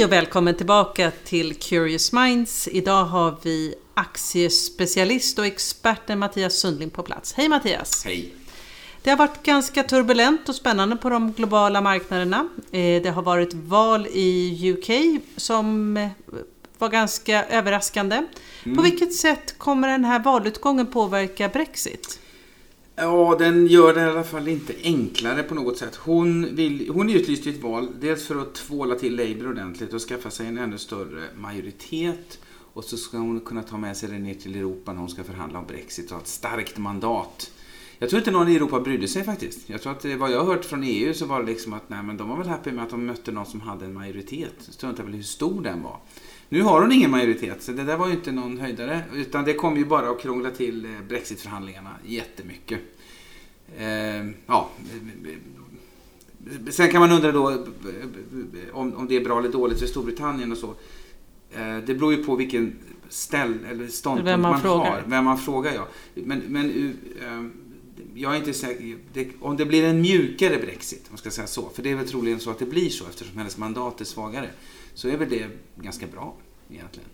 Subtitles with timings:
[0.00, 2.68] Hej och välkommen tillbaka till Curious Minds.
[2.68, 7.32] Idag har vi aktiespecialist och experten Mattias Sundling på plats.
[7.32, 8.04] Hej Mattias!
[8.04, 8.34] Hej!
[9.02, 12.48] Det har varit ganska turbulent och spännande på de globala marknaderna.
[12.72, 16.08] Eh, det har varit val i UK som eh,
[16.78, 18.22] var ganska överraskande.
[18.64, 18.76] Mm.
[18.76, 22.20] På vilket sätt kommer den här valutgången påverka Brexit?
[23.02, 25.96] Ja, den gör det i alla fall inte enklare på något sätt.
[25.96, 30.30] Hon, vill, hon utlyste ett val, dels för att tvåla till Labour ordentligt och skaffa
[30.30, 32.38] sig en ännu större majoritet.
[32.72, 35.24] Och så ska hon kunna ta med sig det ner till Europa när hon ska
[35.24, 37.50] förhandla om Brexit och ha ett starkt mandat.
[37.98, 39.68] Jag tror inte någon i Europa brydde sig faktiskt.
[39.68, 42.02] Jag tror att vad jag har hört från EU så var det liksom att nej,
[42.02, 44.54] men de var väl happy med att de mötte någon som hade en majoritet.
[44.58, 45.98] Struntar väl hur stor den var.
[46.52, 49.02] Nu har hon ingen majoritet, så det där var ju inte någon höjdare.
[49.14, 52.80] Utan det kommer ju bara att krångla till eh, Brexitförhandlingarna jättemycket.
[53.78, 54.70] Eh, ja.
[56.70, 57.56] Sen kan man undra då eh,
[58.72, 60.74] om, om det är bra eller dåligt för Storbritannien och så.
[61.50, 62.76] Eh, det beror ju på vilken
[63.08, 65.04] ställ, eller ståndpunkt vem man, man har.
[65.06, 65.74] Vem man frågar.
[65.74, 65.88] Ja.
[66.14, 67.44] Men, men eh,
[68.14, 68.96] jag är inte säker.
[69.12, 71.68] Det, om det blir en mjukare Brexit, om man ska säga så.
[71.74, 74.50] För det är väl troligen så att det blir så eftersom hennes mandat är svagare
[75.00, 76.36] så är väl det ganska bra
[76.70, 77.08] egentligen.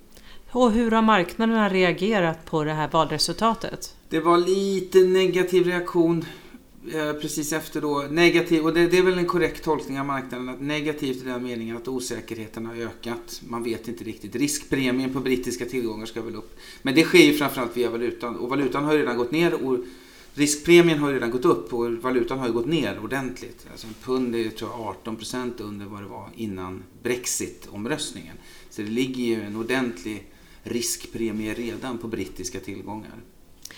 [0.50, 3.96] Och hur har marknaderna reagerat på det här valresultatet?
[4.08, 6.24] Det var lite negativ reaktion
[6.94, 8.06] eh, precis efter då.
[8.10, 10.48] Negativ, och det, det, är väl en korrekt tolkning av marknaden.
[10.48, 13.42] Att negativt i den meningen att osäkerheten har ökat.
[13.48, 14.36] Man vet inte riktigt.
[14.36, 16.58] Riskpremien på brittiska tillgångar ska väl upp.
[16.82, 18.36] Men det sker ju framförallt via valutan.
[18.36, 19.66] Och valutan har ju redan gått ner.
[19.66, 19.78] Och
[20.36, 23.66] riskpremien har ju redan gått upp och valutan har ju gått ner ordentligt.
[23.70, 28.36] Alltså en pund är tror jag 18 procent under vad det var innan Brexit-omröstningen.
[28.70, 30.30] Så det ligger ju en ordentlig
[30.62, 33.14] riskpremie redan på brittiska tillgångar.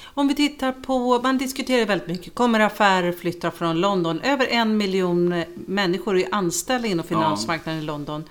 [0.05, 4.21] Om vi tittar på, man diskuterar väldigt mycket, kommer affärer flytta från London?
[4.21, 7.83] Över en miljon människor är anställda inom finansmarknaden ja.
[7.83, 8.25] i London.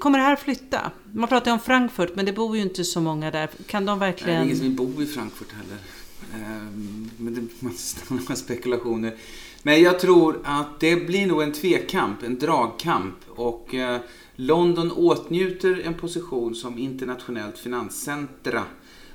[0.00, 0.90] Kommer det här flytta?
[1.12, 3.50] Man pratar ju om Frankfurt, men det bor ju inte så många där.
[3.66, 4.38] Kan de verkligen...
[4.38, 5.78] Nej, det är ingen som vill bo i Frankfurt heller.
[6.34, 7.66] Ehm, men det
[8.30, 9.16] är spekulationer.
[9.62, 13.16] Men jag tror att det blir nog en tvekamp, en dragkamp.
[13.28, 14.00] Och eh,
[14.36, 18.64] London åtnjuter en position som internationellt finanscentra.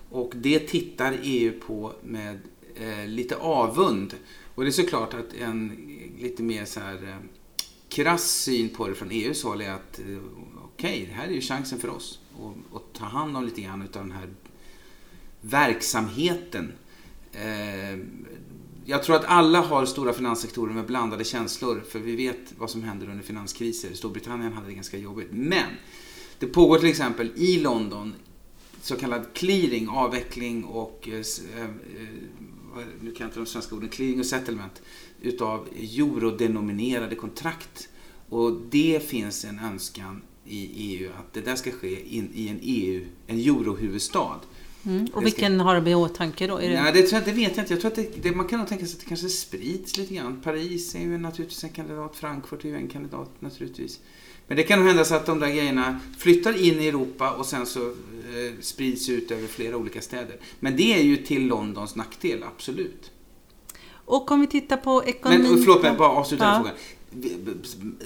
[0.10, 2.40] Och det tittar EU på med
[2.76, 4.14] eh, lite avund.
[4.56, 5.72] Och det är såklart att en
[6.20, 7.16] lite mer så här eh,
[7.90, 10.00] krass syn på det från EUs håll är att
[10.64, 12.20] okej, okay, det här är ju chansen för oss
[12.76, 14.30] att ta hand om lite grann av den här
[15.42, 16.72] verksamheten
[17.34, 18.00] Eh,
[18.86, 22.84] jag tror att alla har stora finanssektorer med blandade känslor, för vi vet vad som
[22.84, 23.94] händer under finanskriser.
[23.94, 25.28] Storbritannien hade det ganska jobbigt.
[25.32, 25.70] Men
[26.40, 28.14] det pågår till exempel i London
[28.82, 31.70] så kallad clearing, avveckling och eh, eh, eh
[33.02, 34.82] nu kan jag inte de svenska orden, clearing och settlement
[35.22, 37.90] utav eurodenominerade kontrakt.
[38.30, 42.60] Och det finns en önskan i EU att det där ska ske in, i en
[42.62, 44.40] EU, en eurohuvudstad.
[44.86, 45.08] Mm.
[45.14, 46.58] Och vilken har de i åtanke då?
[46.58, 46.82] Är det...
[46.82, 47.74] Nej, det, tror jag, det vet jag inte.
[47.74, 50.14] Jag tror att det, det, man kan nog tänka sig att det kanske sprids lite
[50.14, 50.42] grann.
[50.44, 52.16] Paris är ju naturligtvis en kandidat.
[52.16, 54.00] Frankfurt är ju en kandidat naturligtvis.
[54.48, 57.46] Men det kan nog hända så att de där grejerna flyttar in i Europa och
[57.46, 60.38] sen så eh, sprids ut över flera olika städer.
[60.60, 63.12] Men det är ju till Londons nackdel, absolut.
[64.06, 65.52] Och om vi tittar på ekonomin...
[65.52, 66.56] Men förlåt mig, bara avsluta ja.
[66.56, 66.74] frågan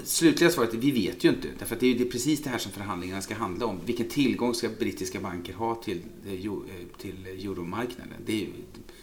[0.03, 1.47] slutliga svaret är vi vet ju inte.
[1.59, 3.79] Därför att det är ju precis det här som förhandlingarna ska handla om.
[3.85, 6.51] Vilken tillgång ska brittiska banker ha till, eh, eh,
[6.97, 8.13] till euromarknaden?
[8.25, 8.47] Det är,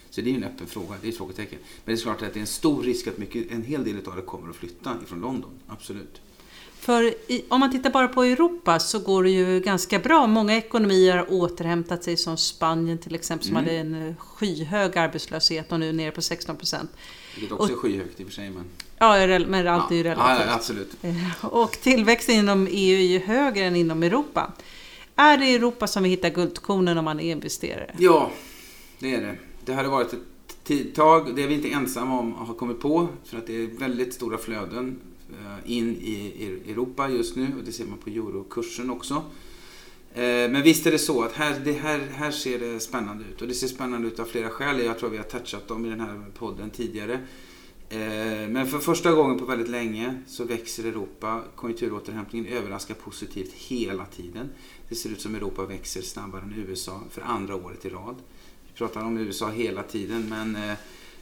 [0.09, 1.59] så det är ju en öppen fråga, det är ett frågetecken.
[1.85, 3.95] Men det är klart att det är en stor risk att mycket, en hel del
[4.05, 6.21] av det kommer att flytta ifrån London, absolut.
[6.85, 10.27] För i, om man tittar bara på Europa så går det ju ganska bra.
[10.27, 13.65] Många ekonomier har återhämtat sig som Spanien till exempel som mm.
[13.65, 16.89] hade en eh, skyhög arbetslöshet och nu är nere på 16 procent.
[17.35, 18.49] Vilket också och, är skyhögt i och för sig.
[18.49, 18.63] Men...
[19.05, 20.47] Ja, men allt är ju relativt.
[20.47, 20.97] Ja, absolut.
[21.01, 24.51] Eh, och tillväxten inom EU är ju högre än inom Europa.
[25.15, 27.95] Är det i Europa som vi hittar guldkornen om man är investerare?
[27.97, 28.31] Ja,
[28.99, 29.35] det är det.
[29.65, 33.07] Det har varit ett tag, det är vi inte ensamma om att ha kommit på,
[33.25, 34.99] för att det är väldigt stora flöden
[35.29, 39.23] eh, in i Europa just nu och det ser man på eurokursen också.
[40.13, 43.41] Eh, men visst är det så att här, det här, här ser det spännande ut
[43.41, 44.85] och det ser spännande ut av flera skäl.
[44.85, 47.19] Jag tror vi har touchat dem i den här podden tidigare.
[47.95, 51.41] Eh, men för första gången på väldigt länge så växer Europa.
[51.55, 54.49] Konjunkturåterhämtningen överraskar positivt hela tiden.
[54.89, 58.15] Det ser ut som Europa växer snabbare än USA för andra året i rad.
[58.67, 60.77] Vi pratar om USA hela tiden men eh,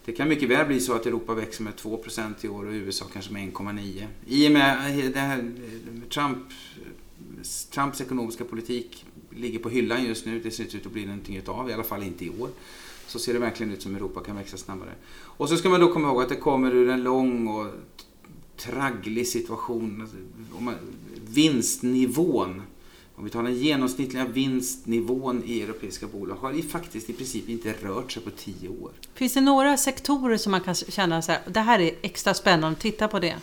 [0.05, 3.05] det kan mycket väl bli så att Europa växer med 2% i år och USA
[3.13, 4.07] kanske med 1,9.
[4.25, 5.51] I och med eh, det här,
[6.09, 6.37] Trump,
[7.71, 10.39] Trumps ekonomiska politik ligger på hyllan just nu.
[10.39, 12.49] Det ser inte ut att bli någonting utav, i alla fall inte i år
[13.07, 14.93] så ser det verkligen ut som Europa kan växa snabbare.
[15.13, 17.67] Och så ska man då komma ihåg att det kommer ur en lång och
[18.57, 20.01] tragglig situation.
[20.01, 20.17] Alltså,
[21.25, 22.61] vinstnivån
[23.15, 28.11] om vi tar den genomsnittliga vinstnivån i europeiska bolag har faktiskt i princip inte rört
[28.11, 28.91] sig på tio år.
[29.13, 32.79] Finns det några sektorer som man kan känna så här, det här är extra spännande,
[32.79, 33.35] titta på det?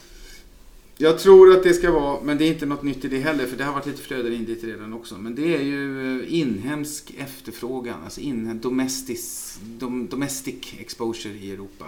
[1.03, 3.47] Jag tror att det ska vara, men det är inte något nytt i det heller,
[3.47, 5.19] för det har varit lite flöden in dit redan också.
[5.19, 11.85] Men det är ju eh, inhemsk efterfrågan, alltså in, domestic, dom, domestic exposure i Europa.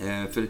[0.00, 0.48] Eh, för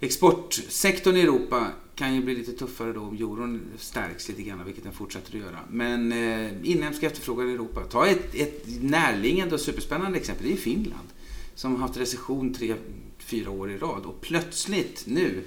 [0.00, 4.84] exportsektorn i Europa kan ju bli lite tuffare då om euron stärks lite grann, vilket
[4.84, 5.58] den fortsätter att göra.
[5.70, 7.80] Men eh, inhemsk efterfrågan i Europa.
[7.84, 11.08] Ta ett, ett närliggande och superspännande exempel, det är Finland.
[11.54, 12.74] Som har haft recession tre,
[13.18, 15.42] fyra år i rad och plötsligt nu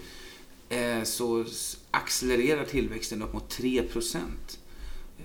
[1.03, 1.45] så
[1.91, 4.59] accelererar tillväxten upp mot 3 procent.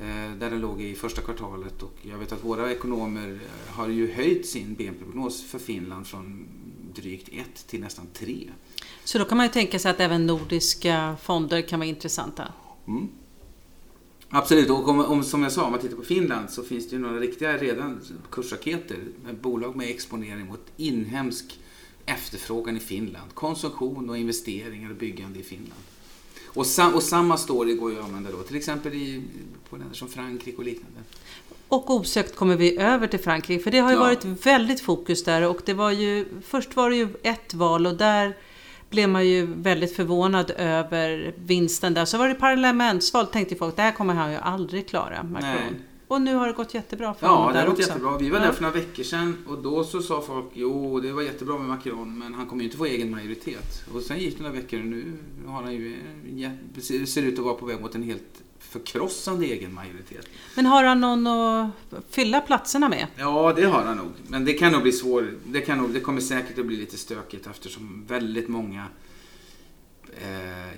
[0.01, 3.89] Eh, där den låg i första kvartalet och jag vet att våra ekonomer eh, har
[3.89, 6.49] ju höjt sin BNP-prognos för Finland från
[6.95, 8.51] drygt 1 till nästan 3.
[9.05, 12.53] Så då kan man ju tänka sig att även nordiska fonder kan vara intressanta?
[12.87, 13.09] Mm.
[14.29, 16.97] Absolut, och om, om, som jag sa, om man tittar på Finland så finns det
[16.97, 18.01] ju några riktiga redan
[18.31, 21.61] kursraketer med bolag med exponering mot inhemsk
[22.07, 23.35] efterfrågan i Finland.
[23.35, 25.83] Konsumtion och investeringar och byggande i Finland.
[26.47, 29.23] Och, sam, och samma story går ju att använda då, till exempel i,
[29.71, 31.01] på länder som Frankrike och liknande.
[31.69, 34.01] Och osökt kommer vi över till Frankrike, för det har ju ja.
[34.01, 37.97] varit väldigt fokus där och det var ju, först var det ju ett val och
[37.97, 38.37] där
[38.91, 42.05] blev man ju väldigt förvånad över vinsten där.
[42.05, 45.51] Så var det parlamentsval, tänkte folk, det här kommer han ju aldrig klara, Macron.
[45.51, 45.81] Nej.
[46.09, 48.19] Och nu har det gått jättebra för honom Ja, det har gått jättebra.
[48.19, 51.23] Vi var där för några veckor sedan och då så sa folk, jo det var
[51.23, 53.85] jättebra med Macron men han kommer ju inte få egen majoritet.
[53.95, 55.13] Och sen gick det några veckor och nu
[55.47, 55.97] har han ju,
[57.07, 60.29] ser ut att vara på väg mot en helt förkrossande egen majoritet.
[60.55, 61.71] Men har han någon att
[62.11, 63.07] fylla platserna med?
[63.17, 64.13] Ja, det har han nog.
[64.27, 65.25] Men det kan nog bli svårt.
[65.45, 68.85] Det, kan nog, det kommer säkert att bli lite stökigt eftersom väldigt många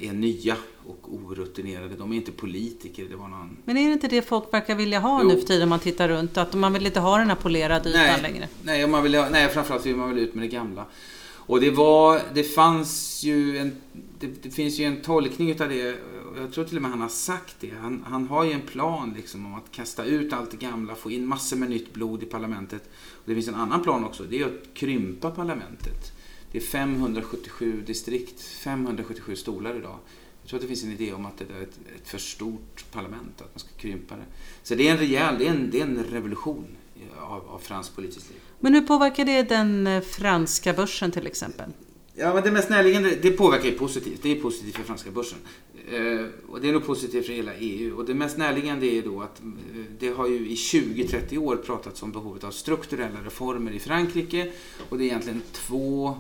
[0.01, 1.97] är nya och orutinerade.
[1.97, 3.07] De är inte politiker.
[3.11, 3.57] Det var någon...
[3.65, 5.29] Men är det inte det folk verkar vilja ha jo.
[5.29, 6.37] nu för tiden om man tittar runt?
[6.37, 8.49] Att man vill inte ha den här polerade ytan nej, längre?
[8.63, 10.85] Nej, man vill ha, nej, framförallt vill man väl ut med det gamla.
[11.31, 13.77] Och det var, det fanns ju en,
[14.21, 15.99] det, det finns ju en tolkning utav det
[16.41, 17.71] jag tror till och med han har sagt det.
[17.81, 21.11] Han, han har ju en plan liksom om att kasta ut allt det gamla, få
[21.11, 22.91] in massor med nytt blod i parlamentet.
[23.11, 26.18] Och det finns en annan plan också, det är att krympa parlamentet.
[26.53, 29.99] Det är 577 distrikt, 577 stolar idag.
[30.43, 32.85] Jag tror att det finns en idé om att det är ett, ett för stort
[32.93, 34.25] parlament, att man ska krympa det.
[34.63, 36.67] Så det är en rejäl, det är en, det är en revolution
[37.21, 38.39] av, av fransk politiskt liv.
[38.61, 41.71] Men hur påverkar det den eh, franska börsen till exempel?
[42.15, 44.23] Ja, men det mest närliggande, det påverkar ju positivt.
[44.23, 45.39] Det är positivt för franska börsen.
[45.91, 47.97] Eh, och det är nog positivt för hela EU.
[47.97, 49.47] Och det mest närliggande är då att eh,
[49.99, 54.53] det har ju i 20-30 år pratats om behovet av strukturella reformer i Frankrike.
[54.89, 56.17] Och det är egentligen två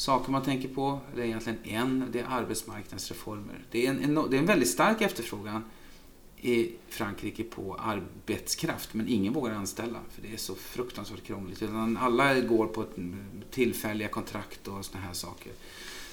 [0.00, 0.98] saker man tänker på.
[1.14, 3.64] Det är egentligen en, det är arbetsmarknadsreformer.
[3.70, 5.64] Det är en, det är en väldigt stark efterfrågan
[6.40, 11.62] i Frankrike på arbetskraft, men ingen vågar anställa för det är så fruktansvärt krångligt.
[11.62, 12.84] Utan alla går på
[13.50, 15.52] tillfälliga kontrakt och såna här saker.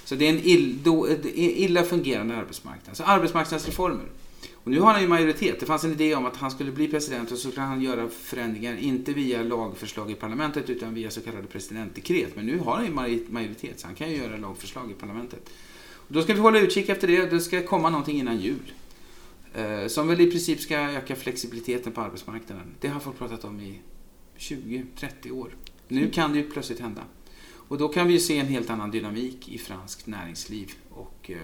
[0.05, 2.97] Så det är en ill, då, illa fungerande arbetsmarknad.
[2.97, 4.05] Så arbetsmarknadsreformer.
[4.53, 5.59] Och nu har han ju majoritet.
[5.59, 8.09] Det fanns en idé om att han skulle bli president och så skulle han göra
[8.09, 12.35] förändringar, inte via lagförslag i parlamentet utan via så kallade presidentdekret.
[12.35, 12.91] Men nu har han ju
[13.29, 15.49] majoritet så han kan ju göra lagförslag i parlamentet.
[15.93, 17.25] Och då ska vi hålla utkik efter det.
[17.25, 18.73] Det ska komma någonting innan jul.
[19.53, 22.75] Eh, som väl i princip ska öka flexibiliteten på arbetsmarknaden.
[22.79, 23.79] Det har folk pratat om i
[24.37, 25.55] 20-30 år.
[25.87, 27.03] Nu kan det ju plötsligt hända.
[27.49, 30.71] Och då kan vi se en helt annan dynamik i franskt näringsliv.
[30.89, 31.37] Och eh,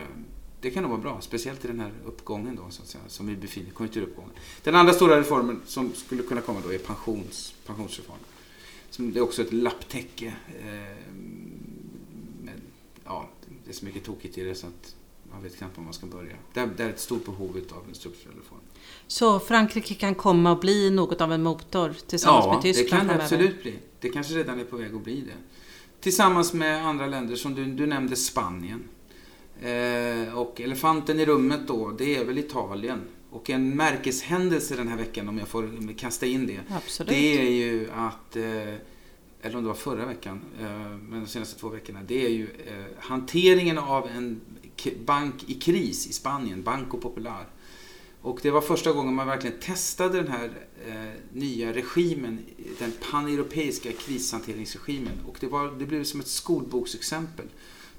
[0.63, 3.27] det kan nog vara bra, speciellt i den här uppgången då, så att säga, som
[3.27, 4.31] vi befinner konjunkturuppgången.
[4.63, 8.23] Den andra stora reformen som skulle kunna komma då är pensions, pensionsreformen.
[8.89, 10.33] Som det är också ett lapptäcke.
[10.59, 11.13] Eh,
[12.43, 12.61] med,
[13.05, 13.29] ja,
[13.65, 14.95] det är så mycket tokigt i det så att
[15.31, 16.35] man vet knappt var man ska börja.
[16.53, 18.61] Det, det är ett stort behov av en strukturell reform.
[19.07, 22.89] Så Frankrike kan komma att bli något av en motor tillsammans ja, med Tyskland?
[22.91, 23.79] Ja, det kan det absolut bli.
[23.99, 25.57] Det kanske redan är på väg att bli det.
[25.99, 28.83] Tillsammans med andra länder som du, du nämnde Spanien.
[29.61, 33.01] Eh, och elefanten i rummet då, det är väl Italien.
[33.29, 36.59] Och en märkeshändelse den här veckan, om jag får kasta in det.
[36.69, 37.09] Absolut.
[37.09, 38.73] Det är ju att, eh,
[39.41, 41.99] eller om det var förra veckan, eh, men de senaste två veckorna.
[42.07, 44.41] Det är ju eh, hanteringen av en
[45.05, 47.47] bank i kris i Spanien, Banco Popular.
[48.21, 50.51] Och det var första gången man verkligen testade den här
[50.87, 50.93] eh,
[51.33, 52.39] nya regimen,
[52.79, 55.13] den paneuropeiska krishanteringsregimen.
[55.27, 57.45] Och det, var, det blev som ett skolboksexempel.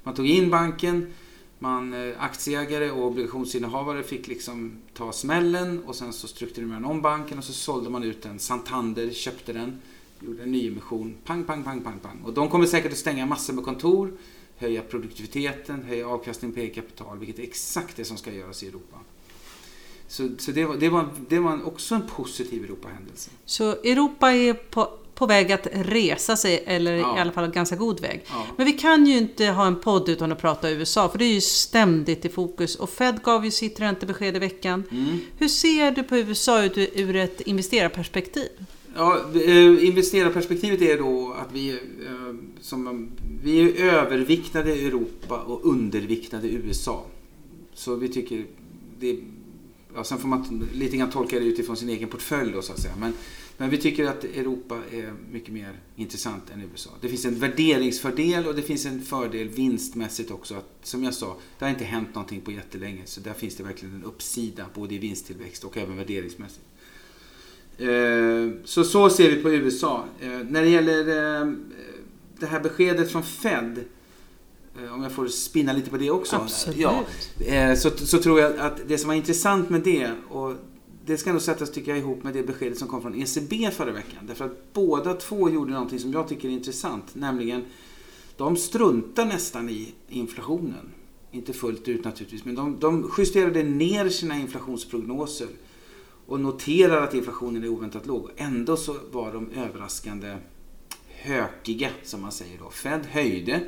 [0.02, 1.12] Man tog in banken,
[1.58, 7.02] man, eh, aktieägare och obligationsinnehavare fick liksom ta smällen och sen så strukturerade man om
[7.02, 8.38] banken och så sålde man ut den.
[8.38, 9.80] Santander köpte den,
[10.20, 12.20] gjorde en nyemission, pang, pang, pang, pang, pang.
[12.24, 14.12] Och de kommer säkert att stänga massor med kontor,
[14.56, 18.68] höja produktiviteten, höja avkastningen på eget kapital, vilket är exakt det som ska göras i
[18.68, 18.96] Europa.
[20.08, 23.30] Så, så det, var, det, var, det var också en positiv Europahändelse.
[23.44, 27.18] Så Europa är på, på väg att resa sig, eller Ja.
[27.18, 28.24] i alla fall ganska god väg.
[28.28, 28.46] Ja.
[28.56, 31.34] Men vi kan ju inte ha en podd utan att prata USA, för det är
[31.34, 32.76] ju ständigt i fokus.
[32.76, 34.84] Och Fed gav ju sitt räntebesked i veckan.
[34.90, 35.18] Mm.
[35.38, 38.48] Hur ser du på USA ut ur ett investerarperspektiv?
[38.96, 41.76] Ja, eh, investerarperspektivet är då att vi, eh,
[42.60, 43.10] som,
[43.44, 47.06] vi är överviktade i Europa och underviktade i USA.
[47.74, 48.44] Så vi tycker
[49.00, 49.18] det...
[49.96, 52.80] Ja, sen får man lite grann tolka det utifrån sin egen portfölj då, så att
[52.80, 52.94] säga.
[53.00, 53.12] Men,
[53.56, 56.90] men vi tycker att Europa är mycket mer intressant än USA.
[57.00, 60.54] Det finns en värderingsfördel och det finns en fördel vinstmässigt också.
[60.54, 63.02] Att, som jag sa, det har inte hänt någonting på jättelänge.
[63.04, 66.64] Så där finns det verkligen en uppsida både i vinsttillväxt och även värderingsmässigt.
[67.78, 70.04] Eh, Så så ser vi på USA.
[70.20, 71.08] Eh, När det gäller
[71.42, 71.52] eh,
[72.38, 73.84] det här beskedet från Fed,
[74.94, 76.36] om jag får spinna lite på det också.
[76.36, 76.78] Absolut.
[76.78, 80.54] Ja, så, så tror jag att det som var intressant med det, och
[81.06, 83.92] det ska nog sättas tycker jag ihop med det beskedet som kom från ECB förra
[83.92, 84.26] veckan.
[84.26, 87.64] Därför att båda två gjorde någonting som jag tycker är intressant, nämligen
[88.36, 90.90] de struntar nästan i inflationen.
[91.30, 95.48] Inte fullt ut naturligtvis, men de, de justerade ner sina inflationsprognoser
[96.26, 98.30] och noterar att inflationen är oväntat låg.
[98.36, 100.36] Ändå så var de överraskande
[101.08, 102.70] hökiga, som man säger då.
[102.70, 103.60] Fed höjde,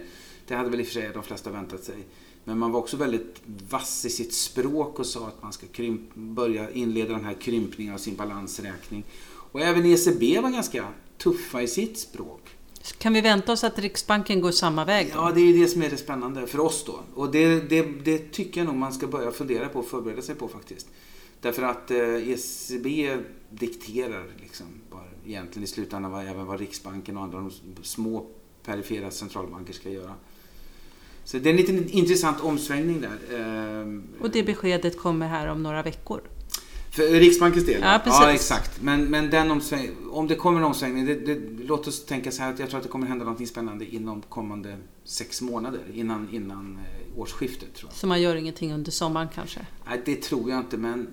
[0.47, 2.07] det hade väl i och för sig de flesta väntat sig.
[2.49, 6.15] Men man var också väldigt vass i sitt språk och sa att man ska krymp,
[6.15, 9.05] börja inleda den här krympningen av sin balansräkning.
[9.29, 10.85] Och även ECB var ganska
[11.19, 12.41] tuffa i sitt språk.
[12.99, 15.11] Kan vi vänta oss att Riksbanken går samma väg?
[15.13, 15.19] då?
[15.19, 17.01] Ja, det är ju det som är det spännande för oss då.
[17.15, 20.35] Och det, det, det tycker jag nog man ska börja fundera på och förbereda sig
[20.35, 20.87] på faktiskt.
[21.41, 23.17] Därför att eh, ECB
[23.51, 27.51] dikterar liksom bara egentligen i slutändan vad, även vad Riksbanken och andra
[27.83, 28.27] små
[28.65, 30.15] perifera centralbanker ska göra.
[31.27, 33.19] Så det är en liten intressant omsvängning där.
[33.39, 36.21] Eh, Och det beskedet kommer här om några veckor.
[36.91, 37.81] För Riksbankens del?
[37.83, 38.21] Ja, precis.
[38.23, 38.83] ja exakt.
[38.83, 42.43] Men, men den omsväng, om det kommer en omsvängning, det, det, låt oss tänka så
[42.43, 46.29] här att jag tror att det kommer hända något spännande inom kommande sex månader, innan,
[46.33, 47.99] innan eh, årsskiftet tror jag.
[47.99, 49.67] Så man gör ingenting under sommaren kanske?
[49.89, 51.09] Nej, det tror jag inte, men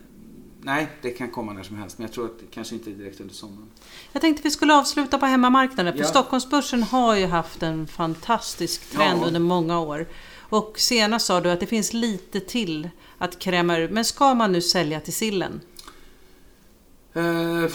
[0.63, 1.97] nej, det kan komma när som helst.
[1.97, 3.67] Men jag tror att det kanske inte direkt under sommaren.
[4.11, 5.93] Jag tänkte vi skulle avsluta på hemmamarknaden.
[5.93, 6.05] För Ja.
[6.07, 9.27] Stockholmsbörsen har ju haft en fantastisk trend Ja.
[9.27, 10.07] under många år.
[10.49, 13.89] Och senast sa du att det finns lite till att kräma ur.
[13.89, 15.61] Men ska man nu sälja till sillen?
[17.13, 17.69] Eh,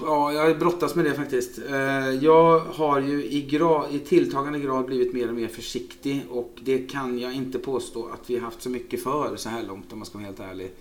[0.00, 1.58] ja, jag brottas med det faktiskt.
[1.70, 6.58] Eh, jag har ju i, gra, i tilltagande grad blivit mer och mer försiktig och
[6.62, 9.92] det kan jag inte påstå att vi har haft så mycket för så här långt
[9.92, 10.72] om man ska vara helt ärlig.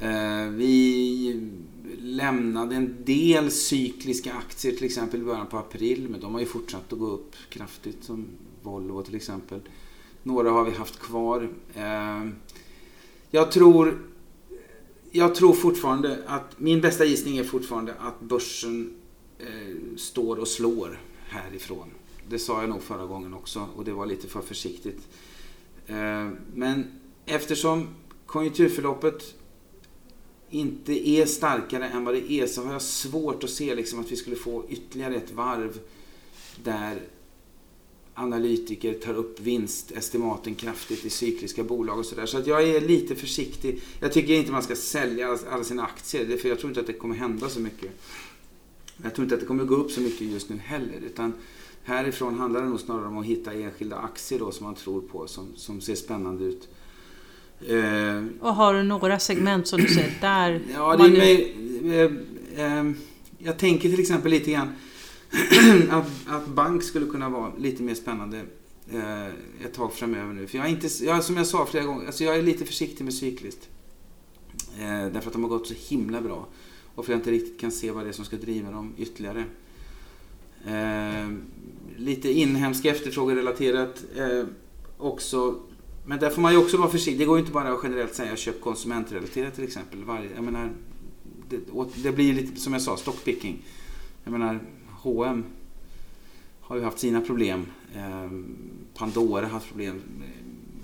[0.00, 1.50] Eh, vi
[1.98, 6.46] lämnade en del cykliska aktier till exempel i början på april men de har ju
[6.46, 8.26] fortsatt att gå upp kraftigt som
[8.62, 9.60] Volvo till exempel.
[10.22, 11.50] Några har vi haft kvar.
[11.74, 12.28] Eh,
[13.30, 13.98] jag tror
[15.14, 18.94] jag tror fortfarande att min bästa gissning är fortfarande att börsen
[19.38, 21.88] eh, står och slår härifrån.
[22.28, 25.08] Det sa jag nog förra gången också och det var lite för försiktigt.
[25.86, 27.88] Eh, men eftersom
[28.26, 29.34] konjunkturförloppet
[30.54, 34.12] inte är starkare än vad det är så har jag svårt att se liksom att
[34.12, 35.80] vi skulle få ytterligare ett varv
[36.64, 37.02] där
[38.14, 42.26] analytiker tar upp vinstestimaten kraftigt i cykliska bolag och sådär.
[42.26, 43.80] Så att jag är lite försiktig.
[44.00, 46.92] Jag tycker inte man ska sälja alla- sina aktier, för jag tror inte att det
[46.92, 47.90] kommer hända så mycket.
[49.02, 51.00] Jag tror inte att det kommer gå upp så mycket just nu heller.
[51.06, 51.32] Utan
[51.82, 55.26] härifrån handlar det nog snarare om att hitta enskilda aktier då som man tror på,
[55.26, 56.68] som, som ser spännande ut.
[57.68, 60.60] Eh, Och har du några segment som du säger där?
[60.74, 61.56] Ja, det är mig,
[62.56, 62.92] eh, eh,
[63.38, 64.72] jag tänker till exempel lite grann
[65.90, 68.40] att, att bank skulle kunna vara lite mer spännande
[68.92, 69.26] eh,
[69.66, 70.46] ett tag framöver nu.
[70.46, 73.04] För jag är inte, jag, som jag sa flera gånger, alltså jag är lite försiktig
[73.04, 73.68] med cykliskt.
[74.78, 76.46] Eh, därför att de har gått så himla bra.
[76.94, 79.44] Och för jag inte riktigt kan se vad det är som ska driva dem ytterligare.
[81.96, 84.44] Lite inhemsk efterfrågerelaterat eh,
[84.98, 85.56] också.
[86.04, 87.18] Men där får man ju också vara försiktig.
[87.18, 90.04] Det går ju inte bara att generellt säga köp konsumentrelaterat till exempel.
[90.04, 90.70] Varje, jag menar,
[91.48, 91.58] det,
[92.02, 93.62] det blir lite som jag sa, stockpicking.
[94.24, 95.44] Jag menar, H&M
[96.60, 97.66] har ju haft sina problem.
[97.96, 98.30] Eh,
[98.94, 100.00] Pandora har haft problem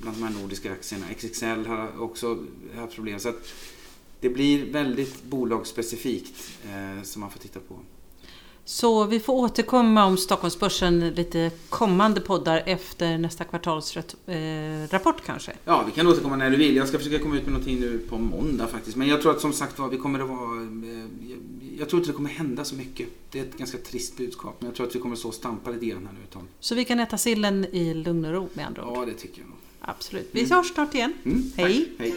[0.00, 1.06] bland de här nordiska aktierna.
[1.14, 2.38] XXL har också
[2.76, 3.18] haft problem.
[3.18, 3.48] Så att
[4.20, 7.74] det blir väldigt bolagsspecifikt eh, som man får titta på.
[8.70, 15.52] Så vi får återkomma om Stockholmsbörsen lite kommande poddar efter nästa kvartalsrapport eh, rapport kanske.
[15.64, 16.76] Ja, vi kan återkomma när du vill.
[16.76, 18.96] Jag ska försöka komma ut med någonting nu på måndag faktiskt.
[18.96, 20.62] Men jag tror att som sagt var, vi kommer att vara...
[20.62, 21.04] eh,
[21.78, 23.08] jag- tror inte det kommer hända så mycket.
[23.30, 24.56] Det är ett ganska trist budskap.
[24.58, 26.30] Men jag tror att vi kommer att stå och stampa lite grann här nu ett
[26.32, 26.42] tag.
[26.60, 28.96] Så vi kan äta sillen i lugn och ro med andra ord.
[28.98, 29.58] Ja, det tycker jag nog.
[29.80, 30.28] Absolut.
[30.32, 31.12] Vi hörs snart igen.
[31.24, 31.64] Mm, tack.
[31.66, 31.88] Hej!
[31.98, 32.14] Hej!